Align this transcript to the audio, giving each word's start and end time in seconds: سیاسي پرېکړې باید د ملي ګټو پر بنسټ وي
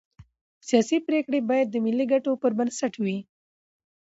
سیاسي 0.67 0.97
پرېکړې 1.07 1.39
باید 1.49 1.67
د 1.69 1.75
ملي 1.85 2.05
ګټو 2.13 2.31
پر 2.41 2.51
بنسټ 2.57 2.93
وي 3.03 3.17